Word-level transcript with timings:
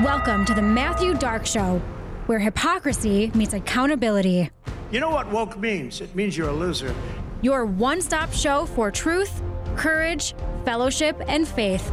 Welcome 0.00 0.46
to 0.46 0.54
the 0.54 0.62
Matthew 0.62 1.12
Dark 1.12 1.44
Show, 1.44 1.78
where 2.24 2.38
hypocrisy 2.38 3.30
meets 3.34 3.52
accountability. 3.52 4.48
You 4.90 5.00
know 5.00 5.10
what 5.10 5.30
woke 5.30 5.58
means? 5.58 6.00
It 6.00 6.16
means 6.16 6.34
you're 6.34 6.48
a 6.48 6.52
loser. 6.52 6.94
Your 7.42 7.66
one 7.66 8.00
stop 8.00 8.32
show 8.32 8.64
for 8.64 8.90
truth, 8.90 9.42
courage, 9.76 10.34
fellowship, 10.64 11.20
and 11.28 11.46
faith. 11.46 11.92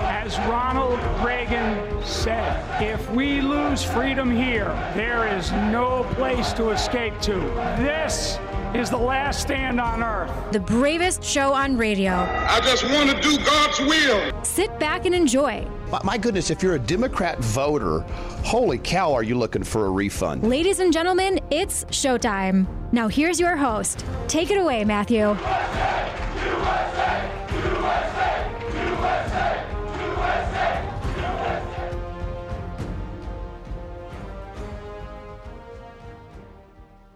As 0.00 0.36
Ronald 0.40 0.98
Reagan 1.24 2.04
said, 2.04 2.82
if 2.82 3.08
we 3.12 3.40
lose 3.40 3.84
freedom 3.84 4.28
here, 4.28 4.66
there 4.96 5.28
is 5.38 5.52
no 5.52 6.04
place 6.14 6.52
to 6.54 6.70
escape 6.70 7.20
to. 7.20 7.34
This 7.78 8.40
is 8.78 8.90
the 8.90 8.96
last 8.96 9.40
stand 9.40 9.80
on 9.80 10.02
earth. 10.02 10.30
The 10.52 10.60
bravest 10.60 11.24
show 11.24 11.52
on 11.52 11.76
radio. 11.76 12.12
I 12.12 12.60
just 12.60 12.84
want 12.84 13.10
to 13.10 13.20
do 13.20 13.36
God's 13.44 13.80
will. 13.80 14.44
Sit 14.44 14.78
back 14.78 15.06
and 15.06 15.14
enjoy. 15.14 15.66
My 16.04 16.18
goodness, 16.18 16.50
if 16.50 16.62
you're 16.62 16.74
a 16.74 16.78
Democrat 16.78 17.38
voter, 17.38 18.00
holy 18.44 18.78
cow, 18.78 19.12
are 19.12 19.22
you 19.22 19.36
looking 19.36 19.62
for 19.62 19.86
a 19.86 19.90
refund? 19.90 20.42
Ladies 20.42 20.80
and 20.80 20.92
gentlemen, 20.92 21.40
it's 21.50 21.84
showtime. 21.86 22.66
Now 22.92 23.08
here's 23.08 23.40
your 23.40 23.56
host. 23.56 24.04
Take 24.28 24.50
it 24.50 24.58
away, 24.58 24.84
Matthew. 24.84 25.36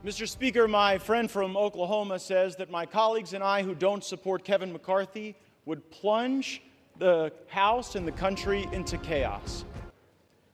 Mr. 0.02 0.26
Speaker, 0.26 0.66
my 0.66 0.96
friend 0.96 1.30
from 1.30 1.58
Oklahoma 1.58 2.18
says 2.18 2.56
that 2.56 2.70
my 2.70 2.86
colleagues 2.86 3.34
and 3.34 3.44
I 3.44 3.62
who 3.62 3.74
don't 3.74 4.02
support 4.02 4.44
Kevin 4.44 4.72
McCarthy 4.72 5.36
would 5.66 5.90
plunge 5.90 6.62
the 6.98 7.30
House 7.48 7.96
and 7.96 8.08
the 8.08 8.12
country 8.12 8.66
into 8.72 8.96
chaos. 8.96 9.66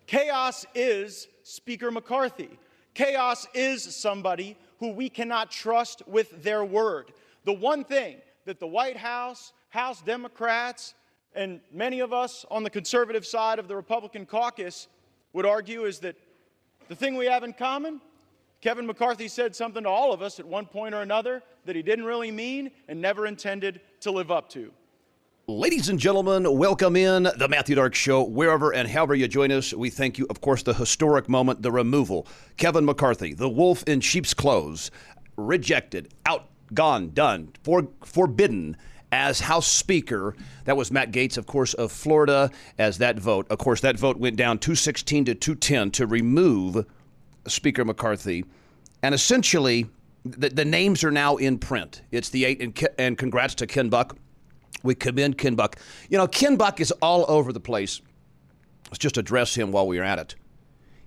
Chaos 0.09 0.67
is 0.75 1.29
Speaker 1.45 1.93
McCarthy. 1.93 2.59
Chaos 2.95 3.47
is 3.55 3.85
somebody 3.95 4.57
who 4.81 4.91
we 4.91 5.09
cannot 5.09 5.53
trust 5.53 6.03
with 6.09 6.43
their 6.43 6.65
word. 6.65 7.13
The 7.45 7.53
one 7.53 7.85
thing 7.85 8.17
that 8.47 8.59
the 8.59 8.67
White 8.67 8.97
House, 8.97 9.53
House 9.69 10.03
Democrats, 10.03 10.95
and 11.37 11.61
many 11.73 12.01
of 12.01 12.13
us 12.13 12.45
on 12.51 12.65
the 12.65 12.71
conservative 12.71 13.25
side 13.25 13.61
of 13.61 13.69
the 13.69 13.77
Republican 13.77 14.27
caucus 14.27 14.89
would 15.33 15.47
argue 15.47 15.85
is 15.85 16.01
that 16.01 16.17
the 16.89 16.97
thing 16.97 17.15
we 17.15 17.27
have 17.27 17.45
in 17.45 17.53
common 17.53 18.01
Kevin 18.67 18.85
McCarthy 18.85 19.29
said 19.29 19.55
something 19.55 19.85
to 19.85 19.89
all 19.89 20.13
of 20.13 20.23
us 20.23 20.41
at 20.41 20.45
one 20.45 20.67
point 20.67 20.93
or 20.93 21.03
another 21.03 21.41
that 21.67 21.77
he 21.77 21.83
didn't 21.83 22.05
really 22.05 22.33
mean 22.33 22.73
and 22.89 23.01
never 23.01 23.29
intended 23.29 23.81
to 24.01 24.11
live 24.11 24.33
up 24.33 24.49
to. 24.49 24.73
Ladies 25.47 25.89
and 25.89 26.01
gentlemen, 26.01 26.59
welcome 26.59 26.97
in 26.97 27.29
the 27.37 27.47
Matthew 27.49 27.77
Dark 27.77 27.95
Show. 27.95 28.25
Wherever 28.25 28.75
and 28.75 28.89
however 28.89 29.15
you 29.15 29.29
join 29.29 29.53
us, 29.53 29.73
we 29.73 29.89
thank 29.89 30.19
you. 30.19 30.27
Of 30.29 30.41
course, 30.41 30.65
the 30.65 30.75
historic 30.75 31.29
moment, 31.29 31.63
the 31.63 31.71
removal. 31.71 32.27
Kevin 32.57 32.85
McCarthy, 32.85 33.35
the 33.35 33.49
wolf 33.49 33.85
in 33.85 34.01
sheep's 34.01 34.35
clothes, 34.35 34.91
rejected, 35.37 36.13
out, 36.27 36.49
gone, 36.75 37.11
done, 37.11 37.53
for, 37.63 37.87
forbidden 38.05 38.77
as 39.13 39.39
House 39.39 39.69
Speaker. 39.69 40.35
That 40.65 40.77
was 40.77 40.91
Matt 40.91 41.13
Gaetz, 41.13 41.39
of 41.39 41.47
course, 41.47 41.73
of 41.75 41.93
Florida, 41.93 42.51
as 42.79 42.99
that 42.99 43.17
vote. 43.21 43.47
Of 43.49 43.59
course, 43.59 43.81
that 43.83 43.97
vote 43.97 44.17
went 44.17 44.35
down 44.35 44.59
216 44.59 45.27
to 45.27 45.37
210 45.37 45.93
to 45.93 46.07
remove 46.09 46.85
Speaker 47.49 47.85
McCarthy. 47.85 48.45
And 49.03 49.15
essentially, 49.15 49.87
the, 50.25 50.49
the 50.49 50.65
names 50.65 51.05
are 51.05 51.11
now 51.11 51.37
in 51.37 51.59
print. 51.59 52.03
It's 52.11 52.29
the 52.31 52.45
eight, 52.45 52.61
and, 52.61 52.89
and 52.99 53.19
congrats 53.19 53.55
to 53.57 53.67
Ken 53.67 53.89
Buck. 53.89 54.17
We 54.83 54.95
commend 54.95 55.39
Ken 55.39 55.55
Buck. 55.55 55.77
You 56.09 56.19
know, 56.19 56.27
Ken 56.27 56.57
Buck 56.57 56.81
is 56.81 56.93
all 57.03 57.25
over 57.29 57.53
the 57.53 57.61
place. 57.61 58.01
Let's 58.87 58.99
just 58.99 59.17
address 59.17 59.55
him 59.55 59.73
while 59.73 59.87
we're 59.87 60.03
at 60.03 60.19
it. 60.19 60.35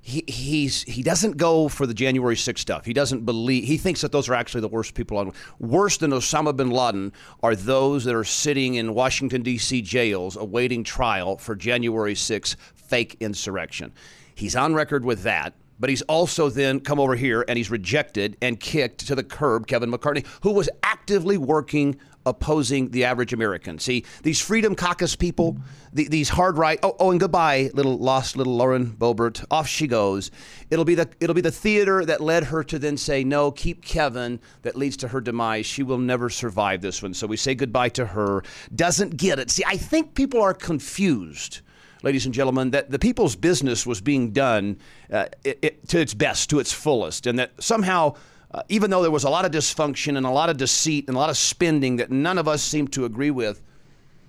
He, 0.02 0.24
he's 0.28 0.84
he 0.84 1.04
doesn't 1.04 1.36
go 1.36 1.68
for 1.68 1.86
the 1.86 1.94
January 1.94 2.36
6th 2.36 2.60
stuff. 2.60 2.86
He 2.86 2.94
doesn't 2.94 3.26
believe 3.26 3.66
he 3.66 3.78
thinks 3.78 4.00
that 4.02 4.14
those 4.14 4.30
are 4.30 4.34
actually 4.34 4.62
the 4.62 4.70
worst 4.70 4.94
people 4.94 5.18
on 5.18 5.34
worse 5.60 5.98
than 5.98 6.12
Osama 6.12 6.56
bin 6.56 6.72
Laden 6.72 7.12
are 7.44 7.54
those 7.54 8.06
that 8.06 8.16
are 8.16 8.24
sitting 8.24 8.76
in 8.76 8.94
Washington 8.94 9.44
D.C. 9.44 9.82
jails 9.82 10.38
awaiting 10.38 10.86
trial 10.86 11.38
for 11.38 11.54
January 11.54 12.14
6th 12.14 12.56
fake 12.76 13.18
insurrection. 13.20 13.92
He's 14.34 14.56
on 14.56 14.74
record 14.74 15.04
with 15.04 15.24
that 15.24 15.54
but 15.80 15.90
he's 15.90 16.02
also 16.04 16.50
then 16.50 16.80
come 16.80 17.00
over 17.00 17.16
here 17.16 17.46
and 17.48 17.58
he's 17.58 17.72
rejected 17.72 18.38
and 18.42 18.60
kicked 18.60 19.08
to 19.08 19.16
the 19.16 19.24
curb 19.24 19.68
Kevin 19.68 19.90
McCarthy, 19.90 20.26
who 20.42 20.52
was 20.52 20.70
actively 20.84 21.38
working 21.38 21.98
opposing 22.26 22.90
the 22.92 23.06
average 23.06 23.34
American. 23.34 23.80
See, 23.80 24.06
these 24.24 24.40
Freedom 24.40 24.76
Caucus 24.76 25.16
people, 25.16 25.58
the, 25.94 26.08
these 26.08 26.30
hard 26.30 26.58
right. 26.58 26.80
Oh, 26.84 26.96
oh, 27.00 27.12
and 27.12 27.20
goodbye, 27.20 27.72
little 27.74 27.98
lost 27.98 28.38
little 28.38 28.56
Lauren 28.56 28.88
Boebert. 28.88 29.44
Off 29.50 29.68
she 29.68 29.88
goes. 29.88 30.30
It'll 30.70 30.86
be 30.86 30.96
the 30.96 31.10
it'll 31.20 31.34
be 31.34 31.42
the 31.42 31.52
theater 31.52 32.06
that 32.06 32.22
led 32.22 32.46
her 32.46 32.64
to 32.66 32.78
then 32.80 32.98
say 32.98 33.24
no, 33.24 33.52
keep 33.52 33.84
Kevin. 33.84 34.40
That 34.62 34.76
leads 34.76 34.98
to 34.98 35.08
her 35.08 35.22
demise. 35.22 35.66
She 35.66 35.84
will 35.84 35.98
never 35.98 36.30
survive 36.30 36.82
this 36.82 37.02
one. 37.02 37.14
So 37.14 37.26
we 37.28 37.38
say 37.38 37.56
goodbye 37.56 37.90
to 37.90 38.06
her. 38.06 38.44
Doesn't 38.76 39.18
get 39.18 39.40
it. 39.40 39.50
See, 39.50 39.64
I 39.66 39.78
think 39.78 40.14
people 40.14 40.42
are 40.42 40.54
confused 40.54 41.62
ladies 42.04 42.26
and 42.26 42.34
gentlemen, 42.34 42.72
that 42.72 42.90
the 42.90 43.00
people's 43.00 43.36
business 43.36 43.86
was 43.86 44.02
being 44.02 44.32
done 44.32 44.78
uh, 45.12 45.26
it, 45.44 45.60
it, 45.62 45.88
to 45.90 46.00
its 46.00 46.14
best, 46.14 46.50
to 46.50 46.60
its 46.60 46.72
fullest, 46.72 47.28
and 47.28 47.40
that 47.40 47.52
somehow, 47.62 48.16
uh, 48.52 48.64
even 48.70 48.90
though 48.90 49.02
there 49.02 49.12
was 49.12 49.24
a 49.24 49.30
lot 49.30 49.46
of 49.46 49.52
dysfunction 49.52 50.18
and 50.18 50.26
a 50.26 50.30
lot 50.30 50.50
of 50.50 50.58
deceit 50.58 51.08
and 51.08 51.16
a 51.16 51.20
lot 51.20 51.30
of 51.30 51.38
spending 51.38 51.98
that 51.98 52.12
none 52.12 52.38
of 52.38 52.48
us 52.48 52.64
seemed 52.64 52.94
to 52.94 53.06
agree 53.06 53.32
with, 53.32 53.62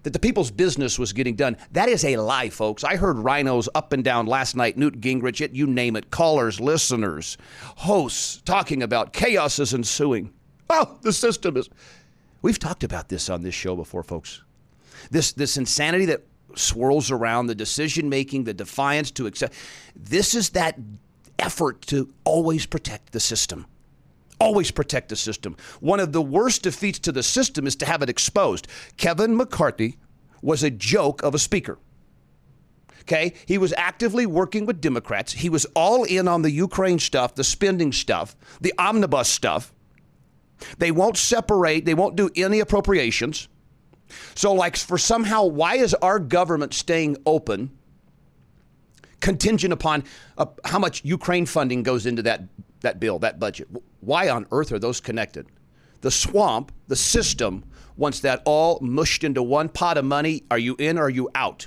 that 0.03 0.13
the 0.13 0.19
people's 0.19 0.51
business 0.51 0.99
was 0.99 1.13
getting 1.13 1.37
done. 1.37 1.57
That 1.73 1.89
is 1.89 2.05
a 2.05 2.17
lie, 2.17 2.49
folks. 2.49 2.85
I 2.85 2.97
heard 2.97 3.17
RINOs 3.17 3.69
up 3.75 3.93
and 3.93 4.03
down 4.03 4.27
last 4.27 4.57
night, 4.57 4.79
Newt 4.79 5.01
Gingrich, 5.01 5.41
it, 5.41 5.53
you 5.53 5.67
name 5.67 5.97
it, 5.97 6.11
callers, 6.11 6.59
listeners, 6.59 7.37
hosts 7.77 8.41
talking 8.43 8.83
about 8.83 9.13
chaos 9.13 9.59
is 9.59 9.75
ensuing. 9.75 10.33
Oh, 10.71 10.99
the 11.03 11.13
system 11.13 11.57
is. 11.57 11.69
We've 12.43 12.59
talked 12.59 12.85
about 12.85 13.09
this 13.09 13.29
on 13.29 13.43
this 13.43 13.55
show 13.55 13.77
before, 13.77 14.03
folks. 14.03 14.43
This 15.11 15.33
this 15.33 15.57
insanity 15.57 16.07
that 16.07 16.23
swirls 16.57 17.11
around 17.11 17.47
the 17.47 17.55
decision 17.55 18.09
making, 18.09 18.45
the 18.45 18.55
defiance 18.55 19.11
to 19.13 19.27
accept. 19.27 19.55
This 19.97 20.35
is 20.35 20.51
that 20.51 20.79
effort 21.39 21.83
to 21.83 22.13
always 22.25 22.67
protect 22.67 23.13
the 23.13 23.21
system. 23.21 23.67
Always 24.39 24.71
protect 24.71 25.11
the 25.11 25.17
system. 25.17 25.57
One 25.81 26.01
of 26.01 26.13
the 26.13 26.23
worst 26.23 26.63
defeats 26.63 26.99
to 27.01 27.13
the 27.13 27.23
system 27.23 27.67
is 27.67 27.77
to 27.77 27.87
have 27.87 28.03
it 28.03 28.09
exposed. 28.09 28.69
Kevin 28.97 29.37
McCarthy 29.37 29.99
was 30.43 30.63
a 30.63 30.71
joke 30.71 31.23
of 31.23 31.35
a 31.35 31.39
speaker. 31.39 31.79
Okay? 33.03 33.35
He 33.47 33.59
was 33.59 33.75
actively 33.77 34.25
working 34.25 34.67
with 34.67 34.81
Democrats. 34.81 35.33
He 35.33 35.51
was 35.51 35.67
all 35.75 36.05
in 36.05 36.29
on 36.29 36.43
the 36.43 36.51
Ukraine 36.51 36.99
stuff, 36.99 37.35
the 37.35 37.45
spending 37.45 37.93
stuff, 37.93 38.37
the 38.61 38.73
omnibus 38.79 39.29
stuff. 39.29 39.75
They 40.79 40.91
won't 40.91 41.17
separate, 41.17 41.85
they 41.85 41.95
won't 41.95 42.17
do 42.17 42.31
any 42.37 42.61
appropriations. 42.61 43.49
So, 44.35 44.53
like, 44.53 44.77
for 44.77 44.99
somehow, 44.99 45.45
why 45.45 45.77
is 45.77 45.95
our 45.95 46.19
government 46.19 46.75
staying 46.75 47.17
open 47.27 47.71
contingent 49.21 49.73
upon 49.73 50.05
uh, 50.39 50.47
how 50.65 50.79
much 50.79 51.05
Ukraine 51.05 51.47
funding 51.47 51.83
goes 51.83 52.07
into 52.07 52.23
that, 52.23 52.43
that 52.81 53.01
bill, 53.01 53.19
that 53.21 53.39
budget? 53.39 53.69
Why 54.01 54.29
on 54.29 54.47
earth 54.51 54.73
are 54.73 54.79
those 54.79 55.01
connected? 55.01 55.47
The 56.01 56.11
swamp, 56.11 56.73
the 56.89 56.97
system, 56.97 57.65
wants 57.97 58.21
that 58.21 58.43
all 58.47 58.79
mushed 58.81 59.25
into 59.25 59.43
one 59.43 59.69
pot 59.69 59.99
of 59.99 60.05
money. 60.05 60.45
Are 60.51 60.59
you 60.59 60.75
in 60.79 60.99
or 60.99 61.03
are 61.03 61.11
you 61.11 61.29
out? 61.35 61.67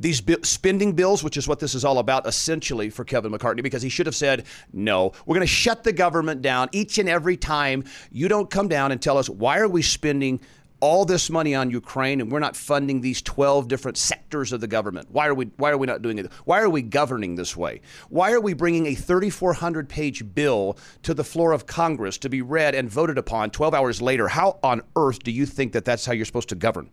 These 0.00 0.20
bi- 0.20 0.36
spending 0.42 0.92
bills, 0.92 1.22
which 1.22 1.36
is 1.36 1.48
what 1.48 1.58
this 1.58 1.74
is 1.74 1.84
all 1.84 1.98
about 1.98 2.26
essentially 2.26 2.90
for 2.90 3.04
Kevin 3.04 3.30
McCarthy, 3.30 3.62
because 3.62 3.82
he 3.82 3.88
should 3.88 4.06
have 4.06 4.14
said, 4.14 4.44
no, 4.72 5.12
we're 5.24 5.34
going 5.34 5.46
to 5.46 5.46
shut 5.46 5.84
the 5.84 5.92
government 5.92 6.42
down 6.42 6.68
each 6.72 6.98
and 6.98 7.08
every 7.08 7.36
time 7.36 7.84
you 8.10 8.28
don't 8.28 8.50
come 8.50 8.68
down 8.68 8.92
and 8.92 9.00
tell 9.00 9.18
us 9.18 9.28
why 9.28 9.58
are 9.58 9.68
we 9.68 9.82
spending 9.82 10.40
all 10.86 11.04
this 11.04 11.28
money 11.30 11.52
on 11.52 11.68
Ukraine 11.68 12.20
and 12.20 12.30
we're 12.30 12.38
not 12.38 12.54
funding 12.54 13.00
these 13.00 13.20
12 13.20 13.66
different 13.66 13.96
sectors 13.96 14.52
of 14.52 14.60
the 14.60 14.68
government. 14.68 15.08
Why 15.10 15.26
are 15.26 15.34
we 15.34 15.46
why 15.56 15.72
are 15.72 15.76
we 15.76 15.88
not 15.88 16.00
doing 16.00 16.16
it? 16.16 16.32
Why 16.44 16.60
are 16.60 16.70
we 16.70 16.80
governing 16.80 17.34
this 17.34 17.56
way? 17.56 17.80
Why 18.08 18.30
are 18.30 18.40
we 18.40 18.54
bringing 18.54 18.86
a 18.86 18.94
3400 18.94 19.88
page 19.88 20.32
bill 20.32 20.78
to 21.02 21.12
the 21.12 21.24
floor 21.24 21.50
of 21.50 21.66
Congress 21.66 22.18
to 22.18 22.28
be 22.28 22.40
read 22.40 22.76
and 22.76 22.88
voted 22.88 23.18
upon 23.18 23.50
12 23.50 23.74
hours 23.74 24.00
later? 24.00 24.28
How 24.28 24.60
on 24.62 24.80
earth 24.94 25.24
do 25.24 25.32
you 25.32 25.44
think 25.44 25.72
that 25.72 25.84
that's 25.84 26.06
how 26.06 26.12
you're 26.12 26.24
supposed 26.24 26.50
to 26.50 26.54
govern? 26.54 26.88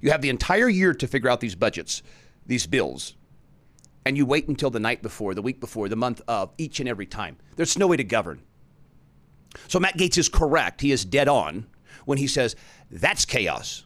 You 0.00 0.10
have 0.10 0.20
the 0.20 0.30
entire 0.30 0.68
year 0.68 0.92
to 0.92 1.06
figure 1.06 1.30
out 1.30 1.38
these 1.38 1.54
budgets, 1.54 2.02
these 2.44 2.66
bills. 2.66 3.14
And 4.04 4.16
you 4.16 4.26
wait 4.26 4.48
until 4.48 4.70
the 4.70 4.80
night 4.80 5.00
before, 5.00 5.32
the 5.32 5.42
week 5.42 5.60
before, 5.60 5.88
the 5.88 5.94
month 5.94 6.20
of, 6.26 6.50
each 6.58 6.80
and 6.80 6.88
every 6.88 7.06
time. 7.06 7.36
There's 7.54 7.78
no 7.78 7.86
way 7.86 7.98
to 7.98 8.02
govern. 8.02 8.42
So 9.68 9.78
Matt 9.78 9.96
Gaetz 9.96 10.18
is 10.18 10.28
correct. 10.28 10.80
He 10.80 10.90
is 10.90 11.04
dead 11.04 11.28
on 11.28 11.66
when 12.04 12.18
he 12.18 12.26
says 12.26 12.56
that's 12.90 13.24
chaos. 13.24 13.84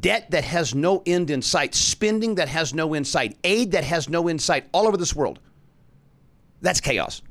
Debt 0.00 0.30
that 0.30 0.44
has 0.44 0.74
no 0.74 1.02
end 1.06 1.30
in 1.30 1.40
sight, 1.40 1.74
spending 1.74 2.34
that 2.34 2.48
has 2.48 2.74
no 2.74 2.94
end 2.94 3.06
sight, 3.06 3.38
aid 3.44 3.72
that 3.72 3.84
has 3.84 4.08
no 4.08 4.28
end 4.28 4.42
sight 4.42 4.66
all 4.72 4.86
over 4.86 4.96
this 4.96 5.14
world. 5.14 5.40
That's 6.60 6.80
chaos. 6.80 7.22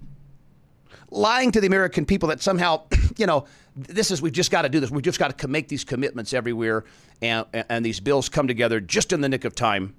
Lying 1.09 1.51
to 1.51 1.61
the 1.61 1.67
American 1.67 2.05
people 2.05 2.29
that 2.29 2.41
somehow, 2.41 2.83
you 3.17 3.25
know, 3.27 3.45
this 3.75 4.09
is, 4.09 4.21
we've 4.21 4.33
just 4.33 4.49
got 4.49 4.63
to 4.63 4.69
do 4.69 4.79
this. 4.79 4.89
We've 4.89 5.03
just 5.03 5.19
got 5.19 5.37
to 5.37 5.47
make 5.47 5.67
these 5.67 5.83
commitments 5.83 6.33
everywhere, 6.33 6.83
and, 7.21 7.45
and 7.53 7.85
these 7.85 7.99
bills 7.99 8.27
come 8.27 8.47
together 8.47 8.79
just 8.79 9.13
in 9.13 9.21
the 9.21 9.29
nick 9.29 9.45
of 9.45 9.53
time. 9.53 9.95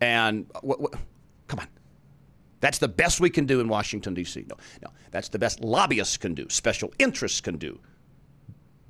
And 0.00 0.46
what, 0.62 0.80
what, 0.80 0.94
come 1.48 1.60
on. 1.60 1.68
That's 2.60 2.78
the 2.78 2.88
best 2.88 3.20
we 3.20 3.28
can 3.28 3.44
do 3.44 3.60
in 3.60 3.68
Washington, 3.68 4.14
D.C. 4.14 4.46
No, 4.48 4.56
no, 4.82 4.90
that's 5.10 5.28
the 5.28 5.38
best 5.38 5.60
lobbyists 5.60 6.16
can 6.16 6.32
do, 6.32 6.48
special 6.48 6.92
interests 6.98 7.42
can 7.42 7.58
do, 7.58 7.78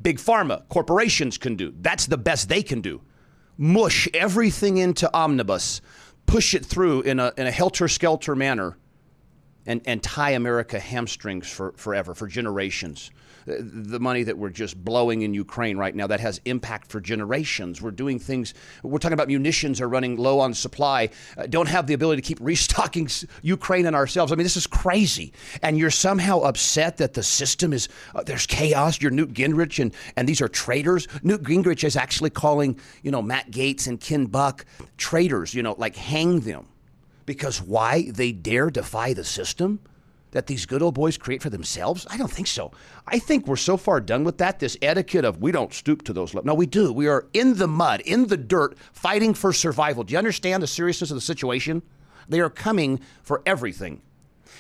big 0.01 0.19
pharma, 0.19 0.69
corporations 0.69 1.39
can 1.39 1.57
do. 1.57 1.75
That's 1.81 2.07
the 2.07 2.19
best 2.19 2.49
they 2.49 2.63
can 2.63 2.81
do. 2.81 3.03
Mush 3.57 4.09
everything 4.13 4.79
into 4.79 5.13
omnibus, 5.15 5.81
push 6.27 6.55
it 6.55 6.65
through 6.65 7.03
in 7.03 7.21
a, 7.21 7.33
in 7.37 7.47
a 7.47 7.51
helter 7.51 7.89
skelter 7.89 8.35
manner, 8.35 8.77
and, 9.67 9.81
and 9.87 10.03
tie 10.03 10.31
America 10.31 10.79
hamstrings 10.79 11.51
for, 11.51 11.73
forever, 11.77 12.15
for 12.15 12.27
generations 12.27 13.11
the 13.47 14.01
money 14.01 14.23
that 14.23 14.37
we're 14.39 14.51
just 14.51 14.83
blowing 14.83 15.23
in 15.23 15.35
Ukraine 15.35 15.77
right 15.77 15.95
now 15.95 16.07
that 16.07 16.21
has 16.21 16.41
impact 16.45 16.91
for 16.91 17.01
generations. 17.01 17.83
We're 17.83 17.91
doing 17.91 18.19
things, 18.19 18.55
we're 18.83 18.99
talking 18.99 19.15
about 19.15 19.29
munitions 19.29 19.81
are 19.81 19.89
running 19.89 20.17
low 20.17 20.41
on 20.41 20.55
supply, 20.55 21.11
uh, 21.37 21.47
don't 21.47 21.69
have 21.69 21.87
the 21.87 21.95
ability 21.95 22.23
to 22.23 22.27
keep 22.27 22.39
restocking 22.45 23.09
Ukraine 23.43 23.87
and 23.87 23.95
ourselves. 23.95 24.33
I 24.33 24.37
mean, 24.37 24.45
this 24.45 24.57
is 24.57 24.67
crazy. 24.67 25.33
And 25.63 25.79
you're 25.79 25.91
somehow 25.91 26.41
upset 26.41 26.97
that 26.99 27.15
the 27.15 27.23
system 27.23 27.73
is, 27.73 27.89
uh, 28.15 28.23
there's 28.23 28.47
chaos. 28.47 29.01
You're 29.01 29.11
Newt 29.11 29.33
Gingrich 29.35 29.81
and, 29.81 29.95
and 30.17 30.29
these 30.29 30.41
are 30.41 30.49
traitors. 30.49 31.07
Newt 31.23 31.43
Gingrich 31.43 31.85
is 31.85 31.97
actually 31.97 32.31
calling, 32.31 32.79
you 33.03 33.11
know, 33.11 33.23
Matt 33.23 33.51
Gaetz 33.51 33.87
and 33.87 34.01
Ken 34.01 34.27
Buck 34.27 34.65
traitors, 34.97 35.55
you 35.55 35.63
know, 35.63 35.75
like 35.79 35.97
hang 35.97 36.41
them. 36.41 36.67
Because 37.27 37.63
why? 37.63 38.11
They 38.11 38.33
dare 38.33 38.71
defy 38.71 39.13
the 39.13 39.25
system? 39.25 39.81
that 40.35 40.49
these 40.49 40.67
good 40.67 40.83
old 40.83 40.95
boys 40.95 41.17
create 41.17 41.41
for 41.41 41.49
themselves? 41.49 42.07
I 42.11 42.17
don't 42.17 42.31
think 42.31 42.49
so. 42.49 42.73
I 43.07 43.19
think 43.19 43.47
we're 43.47 43.57
so 43.57 43.77
far 43.77 44.01
done 44.01 44.25
with 44.25 44.39
that. 44.39 44.59
This 44.59 44.77
etiquette 44.83 45.25
of 45.25 45.41
we 45.41 45.53
don't 45.53 45.73
stoop 45.73 46.03
to 46.03 46.13
those 46.13 46.35
levels. 46.35 46.47
No, 46.47 46.55
we 46.55 46.67
do. 46.67 46.93
We 46.93 47.07
are 47.07 47.27
in 47.33 47.55
the 47.55 47.69
mud, 47.69 48.01
in 48.01 48.27
the 48.27 48.37
dirt, 48.37 48.77
fighting 48.93 49.33
for 49.33 49.53
survival. 49.53 50.03
Do 50.03 50.13
you 50.13 50.19
understand 50.19 50.63
the 50.63 50.67
seriousness 50.67 51.11
of 51.11 51.17
the 51.17 51.21
situation? 51.21 51.83
They 52.29 52.41
are 52.41 52.51
coming 52.51 53.01
for 53.23 53.43
everything. 53.47 54.03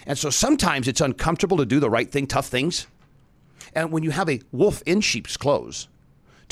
And 0.07 0.17
so 0.17 0.31
sometimes 0.31 0.87
it's 0.89 1.01
uncomfortable 1.01 1.57
to 1.57 1.67
do 1.67 1.81
the 1.81 1.91
right 1.91 2.11
thing, 2.11 2.27
tough 2.27 2.47
things. 2.47 2.87
And 3.75 3.91
when 3.91 4.05
you 4.05 4.13
have 4.13 4.31
a 4.31 4.41
wolf 4.53 4.83
in 4.87 5.01
sheep's 5.01 5.37
clothes, 5.37 5.89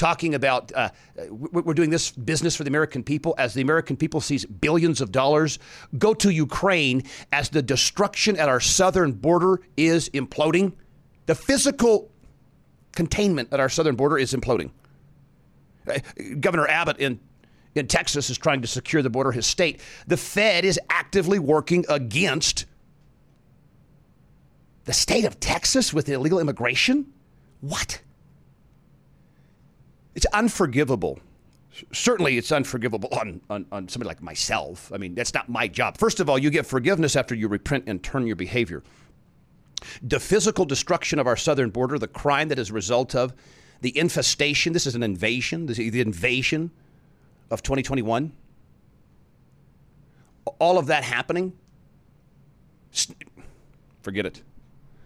talking 0.02 0.34
about 0.34 0.72
uh, 0.74 0.88
we're 1.30 1.74
doing 1.74 1.90
this 1.90 2.10
business 2.10 2.56
for 2.56 2.64
the 2.64 2.68
American 2.68 3.04
people 3.04 3.36
as 3.38 3.54
the 3.54 3.60
American 3.60 3.96
people 3.96 4.20
sees 4.20 4.44
billions 4.44 5.00
of 5.00 5.12
dollars 5.12 5.60
go 5.96 6.12
to 6.12 6.30
Ukraine 6.30 7.04
as 7.30 7.50
the 7.50 7.62
destruction 7.62 8.36
at 8.36 8.48
our 8.48 8.58
southern 8.58 9.12
border 9.12 9.60
is 9.76 10.08
imploding. 10.10 10.72
The 11.26 11.36
physical 11.36 12.10
containment 12.90 13.52
at 13.52 13.60
our 13.60 13.68
southern 13.68 13.94
border 13.94 14.18
is 14.18 14.32
imploding. 14.34 14.72
Uh, 15.86 16.00
Governor 16.40 16.66
Abbott 16.66 16.98
in 16.98 17.20
in 17.76 17.86
Texas 17.86 18.28
is 18.28 18.36
trying 18.36 18.60
to 18.62 18.66
secure 18.66 19.02
the 19.02 19.10
border 19.10 19.30
of 19.30 19.36
his 19.36 19.46
state. 19.46 19.80
The 20.08 20.16
Fed 20.16 20.64
is 20.64 20.80
actively 20.90 21.38
working 21.38 21.84
against 21.88 22.66
the 24.84 24.92
state 24.92 25.24
of 25.24 25.38
Texas 25.38 25.94
with 25.94 26.08
illegal 26.08 26.40
immigration. 26.40 27.12
What? 27.60 28.02
It's 30.14 30.26
unforgivable. 30.32 31.18
Certainly, 31.92 32.36
it's 32.36 32.52
unforgivable 32.52 33.08
on, 33.12 33.40
on, 33.48 33.66
on 33.72 33.88
somebody 33.88 34.08
like 34.08 34.22
myself. 34.22 34.92
I 34.92 34.98
mean, 34.98 35.14
that's 35.14 35.32
not 35.32 35.48
my 35.48 35.68
job. 35.68 35.96
First 35.96 36.20
of 36.20 36.28
all, 36.28 36.38
you 36.38 36.50
get 36.50 36.66
forgiveness 36.66 37.16
after 37.16 37.34
you 37.34 37.48
repent 37.48 37.84
and 37.86 38.02
turn 38.02 38.26
your 38.26 38.36
behavior. 38.36 38.82
The 40.02 40.20
physical 40.20 40.64
destruction 40.64 41.18
of 41.18 41.26
our 41.26 41.36
southern 41.36 41.70
border, 41.70 41.98
the 41.98 42.08
crime 42.08 42.48
that 42.48 42.58
is 42.58 42.70
a 42.70 42.74
result 42.74 43.14
of 43.14 43.32
the 43.80 43.96
infestation, 43.98 44.72
this 44.72 44.86
is 44.86 44.94
an 44.94 45.02
invasion, 45.02 45.66
this 45.66 45.78
is 45.78 45.90
the 45.90 46.00
invasion 46.00 46.70
of 47.50 47.62
2021. 47.62 48.32
All 50.58 50.78
of 50.78 50.86
that 50.86 51.04
happening, 51.04 51.52
forget 54.02 54.26
it. 54.26 54.42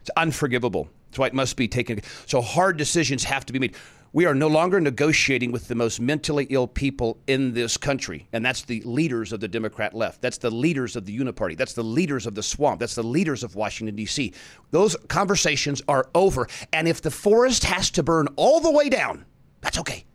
It's 0.01 0.11
unforgivable. 0.17 0.89
That's 1.11 1.19
why 1.19 1.27
it 1.29 1.35
must 1.35 1.57
be 1.57 1.69
taken. 1.69 2.01
So 2.27 2.41
hard 2.41 2.77
decisions 2.77 3.25
have 3.25 3.47
to 3.47 3.53
be 3.53 3.59
made. 3.59 3.75
We 4.17 4.25
are 4.25 4.35
no 4.35 4.49
longer 4.49 4.81
negotiating 4.81 5.53
with 5.53 5.69
the 5.69 5.75
most 5.75 6.01
mentally 6.01 6.47
ill 6.49 6.67
people 6.67 7.19
in 7.27 7.53
this 7.53 7.77
country, 7.77 8.27
and 8.33 8.43
that's 8.43 8.63
the 8.63 8.81
leaders 8.81 9.31
of 9.31 9.41
the 9.41 9.47
Democrat 9.47 9.93
left. 9.93 10.23
That's 10.23 10.39
the 10.39 10.51
leaders 10.51 10.97
of 10.97 11.05
the 11.05 11.15
Uniparty. 11.15 11.55
That's 11.55 11.75
the 11.75 11.85
leaders 11.85 12.27
of 12.27 12.35
the 12.35 12.43
swamp. 12.43 12.81
That's 12.81 12.95
the 12.95 13.03
leaders 13.03 13.45
of 13.45 13.57
Washington, 13.57 13.95
D.C. 13.95 14.33
Those 14.71 14.97
conversations 15.09 15.83
are 15.87 16.09
over. 16.15 16.49
And 16.73 16.89
if 16.89 17.03
the 17.03 17.11
forest 17.11 17.65
has 17.65 17.91
to 17.91 18.03
burn 18.03 18.29
all 18.37 18.59
the 18.59 18.71
way 18.71 18.89
down, 18.89 19.27
that's 19.61 19.79
okay, 19.81 20.07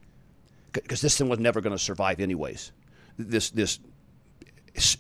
because 0.71 1.01
this 1.01 1.15
thing 1.15 1.29
was 1.29 1.37
never 1.37 1.61
going 1.61 1.77
to 1.77 1.83
survive, 1.83 2.19
anyways. 2.19 2.71
This, 3.19 3.51
this 3.51 3.77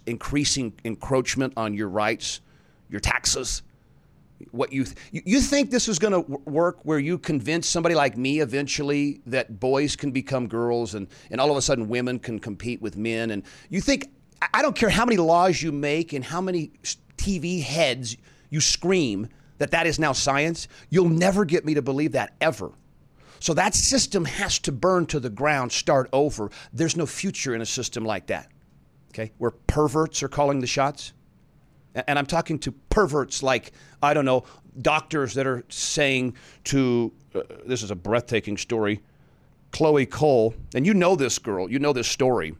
increasing 0.05 0.73
encroachment 0.85 1.53
on 1.57 1.73
your 1.73 1.89
rights, 1.89 2.41
your 2.87 2.99
taxes, 2.99 3.63
what 4.51 4.73
you 4.73 4.85
th- 4.85 4.97
you 5.11 5.41
think 5.41 5.71
this 5.71 5.87
is 5.87 5.99
going 5.99 6.13
to 6.13 6.31
work 6.49 6.79
where 6.83 6.99
you 6.99 7.17
convince 7.17 7.67
somebody 7.67 7.95
like 7.95 8.17
me 8.17 8.39
eventually 8.39 9.21
that 9.25 9.59
boys 9.59 9.95
can 9.95 10.11
become 10.11 10.47
girls 10.47 10.95
and 10.95 11.07
and 11.29 11.39
all 11.39 11.51
of 11.51 11.57
a 11.57 11.61
sudden 11.61 11.87
women 11.87 12.19
can 12.19 12.39
compete 12.39 12.81
with 12.81 12.97
men? 12.97 13.31
And 13.31 13.43
you 13.69 13.81
think 13.81 14.09
I 14.53 14.61
don't 14.61 14.75
care 14.75 14.89
how 14.89 15.05
many 15.05 15.17
laws 15.17 15.61
you 15.61 15.71
make 15.71 16.13
and 16.13 16.23
how 16.25 16.41
many 16.41 16.71
TV 17.17 17.61
heads 17.61 18.17
you 18.49 18.59
scream 18.59 19.27
that 19.59 19.71
that 19.71 19.85
is 19.85 19.99
now 19.99 20.11
science 20.11 20.67
you'll 20.89 21.09
never 21.09 21.45
get 21.45 21.65
me 21.65 21.73
to 21.75 21.81
believe 21.81 22.13
that 22.13 22.33
ever. 22.41 22.71
So 23.39 23.53
that 23.55 23.73
system 23.73 24.25
has 24.25 24.59
to 24.59 24.71
burn 24.71 25.07
to 25.07 25.19
the 25.19 25.29
ground 25.29 25.71
start 25.71 26.09
over. 26.13 26.51
There's 26.73 26.95
no 26.95 27.05
future 27.07 27.55
in 27.55 27.61
a 27.61 27.65
system 27.65 28.05
like 28.05 28.27
that. 28.27 28.51
Okay? 29.09 29.31
Where 29.39 29.51
perverts 29.51 30.21
are 30.21 30.27
calling 30.27 30.59
the 30.59 30.67
shots 30.67 31.13
and 31.95 32.17
I'm 32.17 32.25
talking 32.25 32.59
to 32.59 32.71
perverts 32.89 33.43
like, 33.43 33.71
I 34.01 34.13
don't 34.13 34.25
know, 34.25 34.43
doctors 34.81 35.33
that 35.33 35.45
are 35.45 35.63
saying 35.69 36.35
to, 36.65 37.11
uh, 37.35 37.41
this 37.65 37.83
is 37.83 37.91
a 37.91 37.95
breathtaking 37.95 38.57
story, 38.57 39.01
Chloe 39.71 40.05
Cole, 40.05 40.53
and 40.75 40.85
you 40.85 40.93
know 40.93 41.15
this 41.15 41.39
girl, 41.39 41.69
you 41.69 41.79
know 41.79 41.93
this 41.93 42.07
story. 42.07 42.55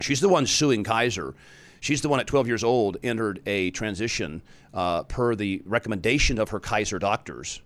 She's 0.00 0.20
the 0.20 0.28
one 0.28 0.46
suing 0.46 0.84
Kaiser. 0.84 1.34
She's 1.80 2.00
the 2.00 2.08
one 2.08 2.20
at 2.20 2.26
12 2.26 2.46
years 2.48 2.64
old 2.64 2.96
entered 3.02 3.40
a 3.46 3.70
transition 3.70 4.42
uh, 4.74 5.04
per 5.04 5.34
the 5.34 5.62
recommendation 5.64 6.38
of 6.38 6.50
her 6.50 6.60
Kaiser 6.60 6.98
doctors. 6.98 7.62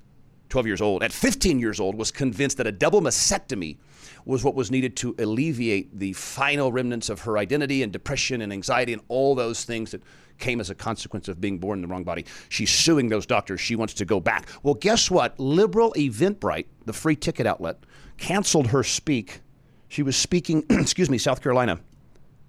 12 0.49 0.67
years 0.67 0.83
old. 0.83 1.03
At 1.03 1.13
15 1.13 1.59
years 1.59 1.81
old, 1.81 1.95
was 1.95 2.11
convinced 2.11 2.59
that 2.59 2.67
a 2.67 2.73
double 2.73 3.01
mastectomy 3.01 3.79
was 4.27 4.45
what 4.45 4.55
was 4.55 4.71
needed 4.71 4.97
to 4.97 5.15
alleviate 5.19 5.99
the 5.99 6.13
final 6.13 6.71
remnants 6.71 7.09
of 7.09 7.23
her 7.23 7.39
identity 7.39 7.83
and 7.83 7.91
depression 7.91 8.43
and 8.43 8.53
anxiety 8.53 8.93
and 8.93 9.01
all 9.09 9.35
those 9.35 9.65
things 9.65 9.93
that 9.93 10.03
came 10.43 10.61
as 10.61 10.69
a 10.69 10.75
consequence 10.75 11.29
of 11.29 11.41
being 11.41 11.59
born 11.59 11.79
in 11.79 11.83
the 11.83 11.89
wrong 11.89 12.05
body. 12.05 12.27
She's 12.51 12.71
suing 12.71 13.09
those 13.09 13.25
doctors. 13.25 13.61
She 13.61 13.77
wants 13.77 13.95
to 13.95 14.05
go 14.05 14.21
back. 14.21 14.49
Well, 14.63 14.75
guess 14.75 15.11
what? 15.11 15.39
Liberal 15.41 15.95
Eventbrite, 15.97 16.67
the 16.85 16.93
free 16.93 17.17
ticket 17.17 17.47
outlet, 17.47 17.79
canceled 18.19 18.67
her 18.67 18.83
speak. 18.83 19.41
She 19.89 20.03
was 20.03 20.17
speaking, 20.17 20.65
excuse 20.71 21.09
me, 21.09 21.17
South 21.17 21.41
Carolina. 21.41 21.81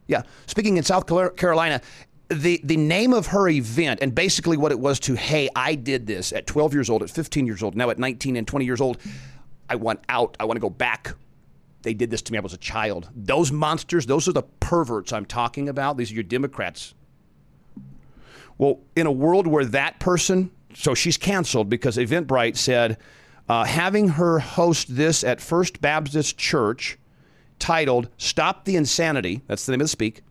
Yeah, 0.08 0.24
speaking 0.48 0.76
in 0.76 0.84
South 0.84 1.06
Carolina. 1.08 1.80
The, 2.30 2.60
the 2.64 2.78
name 2.78 3.14
of 3.14 3.28
her 3.28 3.48
event 3.48 4.00
and 4.02 4.16
basically 4.16 4.58
what 4.58 4.72
it 4.72 4.80
was 4.80 5.00
to, 5.02 5.14
hey, 5.14 5.50
I 5.56 5.76
did 5.76 6.08
this 6.08 6.34
at 6.34 6.48
12 6.48 6.74
years 6.74 6.90
old, 6.90 7.04
at 7.04 7.12
15 7.12 7.46
years 7.46 7.62
old, 7.62 7.76
now 7.76 7.92
at 7.92 8.00
19 8.00 8.36
and 8.38 8.48
20 8.48 8.66
years 8.66 8.82
old. 8.82 8.98
I 9.70 9.76
want 9.76 10.00
out. 10.10 10.36
I 10.40 10.46
want 10.46 10.58
to 10.58 10.62
go 10.62 10.70
back 10.70 11.16
they 11.84 11.94
did 11.94 12.10
this 12.10 12.22
to 12.24 12.32
me. 12.32 12.38
I 12.38 12.42
was 12.42 12.54
a 12.54 12.58
child. 12.58 13.10
Those 13.14 13.52
monsters, 13.52 14.06
those 14.06 14.28
are 14.28 14.32
the 14.32 14.44
perverts 14.62 15.12
I'm 15.12 15.26
talking 15.26 15.70
about. 15.70 15.98
These 15.98 16.12
are 16.12 16.16
your 16.16 16.24
Democrats. 16.24 16.94
Well, 18.58 18.80
in 18.96 19.08
a 19.08 19.12
world 19.12 19.48
where 19.48 19.66
that 19.66 20.00
person, 20.00 20.52
so 20.74 20.94
she's 20.94 21.18
canceled 21.18 21.70
because 21.70 21.98
Eventbrite 21.98 22.58
said 22.58 22.98
uh, 23.50 23.66
having 23.66 24.10
her 24.10 24.40
host 24.40 24.96
this 24.96 25.24
at 25.24 25.42
First 25.42 25.82
Baptist 25.82 26.38
Church 26.38 26.98
titled 27.60 28.10
Stop 28.18 28.66
the 28.66 28.76
Insanity, 28.76 29.42
that's 29.48 29.66
the 29.66 29.72
name 29.72 29.82
of 29.82 29.86
the 29.86 29.90
speak, 29.90 30.22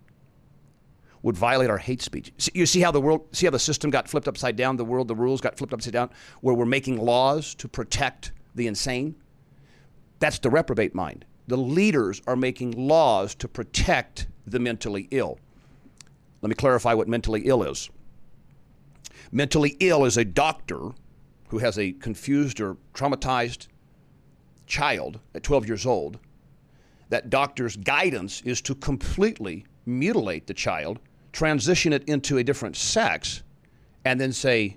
would 1.23 1.37
violate 1.37 1.71
our 1.71 1.79
hate 1.79 2.03
speech. 2.03 2.33
You 2.53 2.67
see 2.67 2.81
how 2.81 2.91
the 2.91 3.01
world, 3.01 3.29
see 3.33 3.47
how 3.47 3.51
the 3.51 3.59
system 3.59 3.91
got 3.91 4.09
flipped 4.09 4.29
upside 4.29 4.57
down, 4.57 4.77
the 4.77 4.85
world, 4.85 5.09
the 5.09 5.15
rules 5.15 5.41
got 5.41 5.57
flipped 5.57 5.73
upside 5.73 5.93
down, 5.93 6.11
where 6.41 6.55
we're 6.55 6.65
making 6.65 6.99
laws 6.99 7.55
to 7.57 7.69
protect 7.69 8.33
the 8.55 8.67
insane? 8.67 9.15
That's 10.19 10.39
the 10.39 10.51
reprobate 10.51 10.95
mind. 10.95 11.25
The 11.49 11.57
leaders 11.57 12.23
are 12.27 12.37
making 12.37 12.73
laws 12.73 13.35
to 13.37 13.49
protect 13.49 14.27
the 14.47 14.59
mentally 14.59 15.09
ill. 15.11 15.39
Let 16.41 16.49
me 16.49 16.55
clarify 16.55 16.95
what 16.95 17.09
mentally 17.09 17.43
ill 17.43 17.63
is. 17.63 17.89
Mentally 19.33 19.77
ill 19.81 20.05
is 20.05 20.19
a 20.19 20.25
doctor 20.25 20.91
who 21.49 21.59
has 21.59 21.79
a 21.79 21.93
confused 21.93 22.61
or 22.61 22.77
traumatized 22.95 23.67
child 24.67 25.21
at 25.35 25.43
12 25.43 25.67
years 25.67 25.87
old. 25.87 26.19
That 27.09 27.31
doctor's 27.31 27.77
guidance 27.77 28.43
is 28.43 28.61
to 28.63 28.75
completely 28.75 29.65
mutilate 29.87 30.47
the 30.47 30.55
child, 30.55 30.99
transition 31.33 31.95
it 31.95 32.05
into 32.05 32.37
a 32.39 32.45
different 32.45 32.77
sex, 32.77 33.43
and 34.05 34.21
then 34.21 34.33
say, 34.33 34.77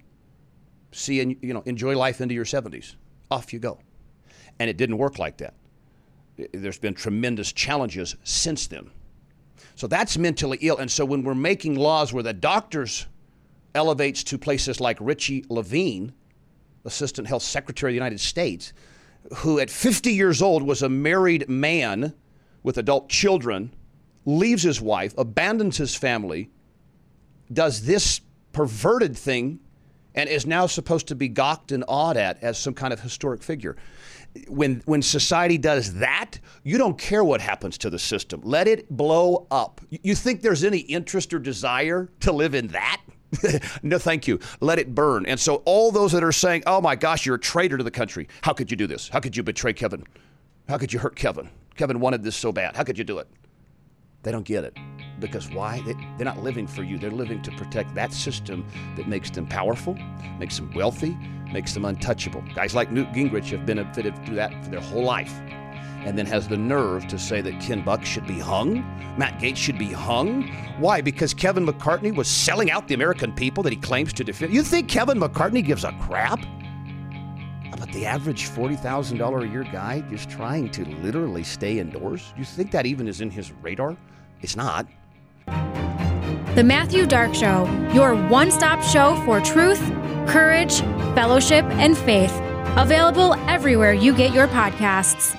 "See, 0.91 1.19
and 1.19 1.35
you 1.41 1.53
know, 1.53 1.61
enjoy 1.65 1.97
life 1.97 2.21
into 2.21 2.33
your 2.33 2.45
70s. 2.45 2.95
Off 3.29 3.51
you 3.51 3.59
go." 3.59 3.79
And 4.57 4.69
it 4.69 4.77
didn't 4.77 4.97
work 4.97 5.19
like 5.19 5.37
that. 5.37 5.53
There's 6.53 6.79
been 6.79 6.93
tremendous 6.93 7.51
challenges 7.51 8.15
since 8.23 8.67
then. 8.67 8.89
So 9.75 9.87
that's 9.87 10.17
mentally 10.17 10.57
ill. 10.61 10.77
And 10.77 10.89
so 10.89 11.03
when 11.03 11.23
we're 11.23 11.35
making 11.35 11.75
laws 11.75 12.13
where 12.13 12.23
the 12.23 12.33
doctors 12.33 13.07
elevates 13.75 14.23
to 14.25 14.37
places 14.37 14.79
like 14.79 14.97
Richie 14.99 15.45
Levine, 15.49 16.13
Assistant 16.85 17.27
Health 17.27 17.43
Secretary 17.43 17.91
of 17.91 17.93
the 17.93 17.97
United 17.97 18.19
States, 18.19 18.73
who 19.37 19.59
at 19.59 19.69
50 19.69 20.11
years 20.13 20.41
old 20.41 20.63
was 20.63 20.81
a 20.81 20.89
married 20.89 21.49
man 21.49 22.13
with 22.63 22.77
adult 22.77 23.09
children, 23.09 23.71
leaves 24.25 24.63
his 24.63 24.81
wife, 24.81 25.13
abandons 25.17 25.77
his 25.77 25.95
family, 25.95 26.49
does 27.51 27.85
this 27.85 28.21
perverted 28.53 29.15
thing, 29.15 29.59
and 30.15 30.29
is 30.29 30.45
now 30.45 30.65
supposed 30.65 31.07
to 31.07 31.15
be 31.15 31.27
gawked 31.27 31.71
and 31.71 31.83
awed 31.87 32.17
at 32.17 32.41
as 32.41 32.57
some 32.57 32.73
kind 32.73 32.93
of 32.93 33.01
historic 33.01 33.43
figure. 33.43 33.75
When, 34.47 34.81
when 34.85 35.01
society 35.01 35.57
does 35.57 35.95
that, 35.95 36.39
you 36.63 36.77
don't 36.77 36.97
care 36.97 37.23
what 37.23 37.41
happens 37.41 37.77
to 37.79 37.89
the 37.89 37.99
system. 37.99 38.41
Let 38.43 38.67
it 38.67 38.89
blow 38.89 39.47
up. 39.51 39.81
You 39.89 40.15
think 40.15 40.41
there's 40.41 40.63
any 40.63 40.79
interest 40.79 41.33
or 41.33 41.39
desire 41.39 42.09
to 42.21 42.31
live 42.31 42.55
in 42.55 42.67
that? 42.67 43.01
no, 43.83 43.97
thank 43.97 44.27
you. 44.27 44.39
Let 44.59 44.79
it 44.79 44.93
burn. 44.93 45.25
And 45.25 45.39
so, 45.39 45.61
all 45.65 45.91
those 45.91 46.11
that 46.11 46.23
are 46.23 46.31
saying, 46.31 46.63
oh 46.67 46.81
my 46.81 46.95
gosh, 46.95 47.25
you're 47.25 47.35
a 47.35 47.39
traitor 47.39 47.77
to 47.77 47.83
the 47.83 47.91
country. 47.91 48.27
How 48.41 48.53
could 48.53 48.71
you 48.71 48.77
do 48.77 48.87
this? 48.87 49.09
How 49.09 49.19
could 49.19 49.35
you 49.35 49.43
betray 49.43 49.73
Kevin? 49.73 50.03
How 50.67 50.77
could 50.77 50.93
you 50.93 50.99
hurt 50.99 51.15
Kevin? 51.15 51.49
Kevin 51.75 51.99
wanted 51.99 52.23
this 52.23 52.35
so 52.35 52.51
bad. 52.51 52.75
How 52.75 52.83
could 52.83 52.97
you 52.97 53.03
do 53.03 53.19
it? 53.19 53.27
They 54.23 54.31
don't 54.31 54.45
get 54.45 54.63
it. 54.63 54.75
Because 55.19 55.49
why? 55.51 55.81
They, 55.85 55.93
they're 56.17 56.25
not 56.25 56.41
living 56.41 56.65
for 56.65 56.81
you. 56.81 56.97
They're 56.97 57.11
living 57.11 57.41
to 57.43 57.51
protect 57.51 57.93
that 57.95 58.11
system 58.11 58.65
that 58.97 59.07
makes 59.07 59.29
them 59.29 59.45
powerful, 59.45 59.95
makes 60.39 60.55
them 60.57 60.73
wealthy, 60.73 61.15
makes 61.51 61.73
them 61.73 61.85
untouchable. 61.85 62.43
Guys 62.55 62.73
like 62.73 62.91
Newt 62.91 63.09
Gingrich 63.09 63.51
have 63.51 63.65
benefited 63.65 64.15
through 64.25 64.35
that 64.35 64.63
for 64.63 64.71
their 64.71 64.81
whole 64.81 65.03
life 65.03 65.39
and 66.05 66.17
then 66.17 66.25
has 66.27 66.47
the 66.47 66.55
nerve 66.55 67.07
to 67.07 67.19
say 67.19 67.41
that 67.41 67.59
Ken 67.59 67.81
Buck 67.81 68.05
should 68.05 68.27
be 68.27 68.39
hung, 68.39 68.75
Matt 69.17 69.39
Gaetz 69.39 69.57
should 69.57 69.79
be 69.79 69.91
hung. 69.91 70.47
Why? 70.79 71.01
Because 71.01 71.33
Kevin 71.33 71.65
McCarthy 71.65 72.11
was 72.11 72.27
selling 72.27 72.69
out 72.69 72.87
the 72.87 72.93
American 72.93 73.33
people 73.33 73.63
that 73.63 73.73
he 73.73 73.77
claims 73.77 74.13
to 74.13 74.23
defend. 74.23 74.53
You 74.53 74.63
think 74.63 74.87
Kevin 74.87 75.17
McCarthy 75.17 75.61
gives 75.61 75.83
a 75.83 75.91
crap 75.93 76.39
about 77.73 77.91
the 77.91 78.05
average 78.05 78.49
$40,000 78.49 79.43
a 79.43 79.47
year 79.47 79.63
guy 79.63 80.01
just 80.01 80.29
trying 80.29 80.69
to 80.71 80.85
literally 81.01 81.43
stay 81.43 81.79
indoors? 81.79 82.33
You 82.37 82.45
think 82.45 82.71
that 82.71 82.85
even 82.85 83.07
is 83.07 83.21
in 83.21 83.31
his 83.31 83.51
radar? 83.51 83.97
It's 84.41 84.55
not. 84.55 84.87
The 86.55 86.63
Matthew 86.63 87.05
Dark 87.05 87.33
Show, 87.33 87.65
your 87.93 88.15
one 88.29 88.51
stop 88.51 88.81
show 88.83 89.21
for 89.25 89.41
truth, 89.41 89.81
courage, 90.27 90.81
fellowship, 91.15 91.65
and 91.65 91.97
faith. 91.97 92.33
Available 92.77 93.33
everywhere 93.49 93.93
you 93.93 94.15
get 94.15 94.33
your 94.33 94.47
podcasts. 94.47 95.37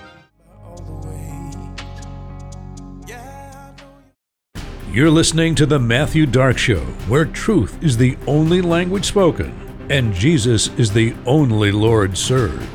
You're 4.96 5.10
listening 5.10 5.54
to 5.56 5.66
The 5.66 5.78
Matthew 5.78 6.24
Dark 6.24 6.56
Show, 6.56 6.80
where 7.06 7.26
truth 7.26 7.84
is 7.84 7.98
the 7.98 8.16
only 8.26 8.62
language 8.62 9.04
spoken 9.04 9.52
and 9.90 10.14
Jesus 10.14 10.68
is 10.78 10.90
the 10.90 11.14
only 11.26 11.70
Lord 11.70 12.16
served. 12.16 12.66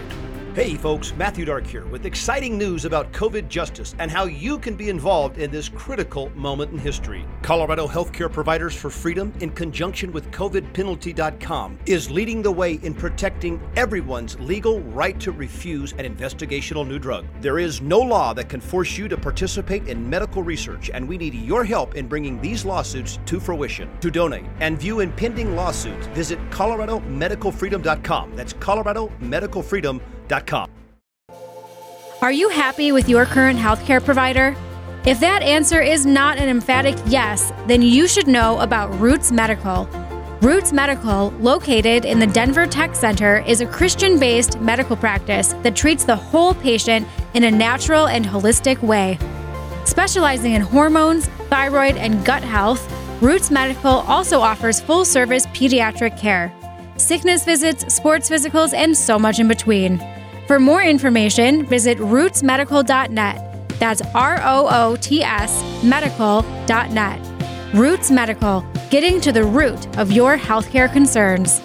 Hey, 0.54 0.76
folks, 0.76 1.16
Matthew 1.16 1.46
Dark 1.46 1.66
here 1.66 1.86
with 1.86 2.06
exciting 2.06 2.58
news 2.58 2.84
about 2.84 3.14
COVID 3.14 3.48
justice 3.48 3.96
and 4.00 4.12
how 4.12 4.26
you 4.26 4.60
can 4.60 4.76
be 4.76 4.90
involved 4.90 5.38
in 5.38 5.50
this 5.50 5.70
critical 5.70 6.30
moment 6.32 6.74
in 6.74 6.78
history. 6.78 7.26
Colorado 7.42 7.88
Healthcare 7.88 8.30
Providers 8.30 8.76
for 8.76 8.90
Freedom, 8.90 9.32
in 9.40 9.52
conjunction 9.52 10.12
with 10.12 10.30
COVIDpenalty.com, 10.32 11.80
is 11.86 12.12
leading 12.12 12.42
the 12.42 12.52
way 12.52 12.74
in 12.84 12.94
protecting 12.94 13.62
everyone's 13.78 14.38
legal 14.42 14.82
right 14.82 15.18
to 15.22 15.32
refuse 15.32 15.94
an 15.94 16.00
investigational 16.00 16.86
new 16.86 17.00
drug. 17.00 17.26
There 17.40 17.58
is 17.58 17.80
no 17.80 18.00
law 18.00 18.34
that 18.34 18.50
can 18.50 18.60
force 18.60 18.98
you 18.98 19.08
to 19.08 19.16
participate 19.16 19.88
in 19.88 20.10
medical 20.10 20.44
research, 20.44 20.90
and 20.94 21.08
we 21.08 21.18
need 21.18 21.34
your 21.34 21.64
help 21.64 21.96
in 21.96 22.10
bringing 22.10 22.42
these 22.42 22.66
lawsuits 22.66 23.20
to 23.26 23.40
fruition. 23.40 23.90
To 24.02 24.12
donate 24.12 24.48
and 24.60 24.78
view 24.78 25.00
impending 25.00 25.56
lawsuits, 25.56 26.08
visit 26.08 26.40
ColoradoMedicalFreedom.com. 26.50 28.36
That's 28.36 28.52
ColoradoMedicalFreedom.com. 28.52 30.21
Are 32.22 32.32
you 32.32 32.48
happy 32.50 32.92
with 32.92 33.10
your 33.10 33.26
current 33.26 33.60
healthcare 33.60 34.04
provider? 34.04 34.56
If 35.06 35.20
that 35.20 35.42
answer 35.42 35.82
is 35.82 36.06
not 36.06 36.38
an 36.38 36.48
emphatic 36.48 36.96
yes, 37.06 37.52
then 37.68 37.82
you 37.82 38.08
should 38.08 38.28
know 38.28 38.60
about 38.60 38.98
Roots 39.00 39.32
Medical. 39.32 39.90
Roots 40.42 40.72
Medical, 40.72 41.32
located 41.40 42.06
in 42.06 42.20
the 42.20 42.28
Denver 42.28 42.66
Tech 42.66 42.96
Center, 42.96 43.44
is 43.46 43.60
a 43.60 43.66
Christian 43.66 44.20
based 44.20 44.60
medical 44.62 44.96
practice 44.96 45.54
that 45.64 45.76
treats 45.76 46.06
the 46.06 46.16
whole 46.16 46.54
patient 46.54 47.08
in 47.34 47.44
a 47.44 47.52
natural 47.52 48.08
and 48.08 48.24
holistic 48.24 48.82
way. 48.82 49.20
Specializing 49.86 50.54
in 50.54 50.62
hormones, 50.62 51.26
thyroid, 51.50 51.98
and 51.98 52.24
gut 52.24 52.44
health, 52.44 52.88
Roots 53.22 53.52
Medical 53.52 54.02
also 54.08 54.40
offers 54.40 54.80
full 54.80 55.04
service 55.04 55.46
pediatric 55.48 56.18
care, 56.18 56.54
sickness 56.98 57.44
visits, 57.44 57.94
sports 57.94 58.30
physicals, 58.30 58.74
and 58.74 58.96
so 58.96 59.20
much 59.20 59.40
in 59.40 59.48
between. 59.48 60.00
For 60.52 60.60
more 60.60 60.84
information, 60.84 61.66
visit 61.66 61.98
rootsmedical.net. 62.00 63.70
That's 63.80 64.02
R 64.14 64.38
O 64.44 64.68
O 64.70 64.98
T 64.98 65.24
S 65.24 65.82
medical.net. 65.82 67.74
Roots 67.74 68.12
Medical, 68.12 68.66
getting 68.90 69.22
to 69.22 69.32
the 69.32 69.46
root 69.46 69.98
of 69.98 70.12
your 70.12 70.38
healthcare 70.38 70.92
concerns. 70.92 71.62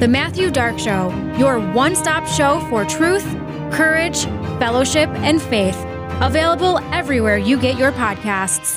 The 0.00 0.08
Matthew 0.08 0.50
Dark 0.50 0.78
Show, 0.78 1.10
your 1.36 1.60
one 1.74 1.94
stop 1.94 2.26
show 2.26 2.60
for 2.70 2.86
truth, 2.86 3.26
courage, 3.70 4.24
fellowship, 4.58 5.10
and 5.16 5.42
faith. 5.42 5.76
Available 6.22 6.78
everywhere 6.94 7.36
you 7.36 7.60
get 7.60 7.76
your 7.76 7.92
podcasts. 7.92 8.76